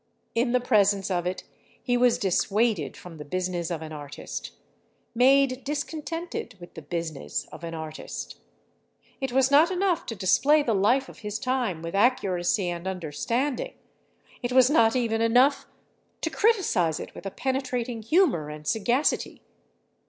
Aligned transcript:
In 0.33 0.51
the 0.51 0.59
presence 0.59 1.11
of 1.11 1.27
it, 1.27 1.43
he 1.83 1.95
was 1.95 2.17
dissuaded 2.17 2.97
from 2.97 3.17
the 3.17 3.23
business 3.23 3.69
of 3.69 3.83
an 3.83 3.91
artist,—made 3.91 5.63
discontented 5.63 6.57
with 6.59 6.73
the 6.73 6.81
business 6.81 7.45
of 7.51 7.63
an 7.63 7.75
artist. 7.75 8.37
It 9.19 9.31
was 9.31 9.51
not 9.51 9.69
enough 9.69 10.07
to 10.07 10.15
display 10.15 10.63
the 10.63 10.73
life 10.73 11.07
of 11.07 11.19
his 11.19 11.37
time 11.37 11.83
with 11.83 11.93
accuracy 11.93 12.67
and 12.67 12.87
understanding; 12.87 13.75
it 14.41 14.51
was 14.53 14.71
not 14.71 14.95
even 14.95 15.21
enough 15.21 15.67
to 16.21 16.31
criticize 16.31 16.99
it 16.99 17.13
with 17.13 17.27
a 17.27 17.29
penetrating 17.29 18.01
humor 18.01 18.49
and 18.49 18.65
sagacity. 18.65 19.43